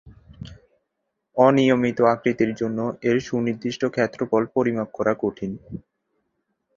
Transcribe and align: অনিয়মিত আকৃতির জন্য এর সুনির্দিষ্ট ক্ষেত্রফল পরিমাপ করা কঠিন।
অনিয়মিত 1.37 1.97
আকৃতির 2.13 2.51
জন্য 2.55 2.79
এর 3.03 3.17
সুনির্দিষ্ট 3.19 3.81
ক্ষেত্রফল 3.85 4.43
পরিমাপ 4.55 4.89
করা 4.93 5.13
কঠিন। 5.19 5.51